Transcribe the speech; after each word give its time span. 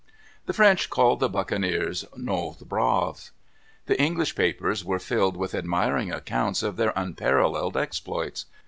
The 0.47 0.53
French 0.53 0.89
called 0.89 1.19
the 1.19 1.29
buccaneers 1.29 2.05
nos 2.17 2.55
braves. 2.55 3.29
The 3.85 4.01
English 4.01 4.33
papers 4.35 4.83
were 4.83 4.97
filled 4.97 5.37
with 5.37 5.53
admiring 5.53 6.11
accounts 6.11 6.63
of 6.63 6.75
their 6.75 6.91
unparalleled 6.95 7.77
exploits. 7.77 8.47